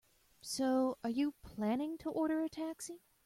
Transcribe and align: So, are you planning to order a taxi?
So, 0.41 0.97
are 1.03 1.11
you 1.11 1.35
planning 1.43 1.95
to 1.99 2.09
order 2.09 2.41
a 2.43 2.49
taxi? 2.49 3.03